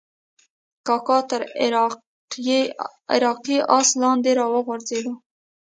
[0.87, 1.41] کاکا تر
[3.15, 5.05] عراقي آس لاندې راوغورځېد.